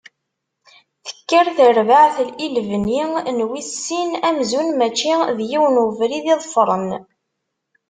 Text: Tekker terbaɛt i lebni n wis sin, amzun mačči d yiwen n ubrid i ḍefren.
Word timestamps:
Tekker 1.05 1.45
terbaɛt 1.57 2.15
i 2.45 2.47
lebni 2.55 3.03
n 3.37 3.39
wis 3.49 3.69
sin, 3.85 4.09
amzun 4.27 4.69
mačči 4.77 5.13
d 5.37 5.39
yiwen 5.49 5.75
n 5.81 5.83
ubrid 5.85 6.25
i 6.33 6.35
ḍefren. 6.39 6.89